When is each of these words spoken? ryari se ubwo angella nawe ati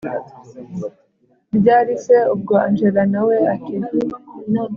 ryari 1.57 1.93
se 2.05 2.17
ubwo 2.33 2.53
angella 2.65 3.03
nawe 3.13 3.35
ati 3.53 3.75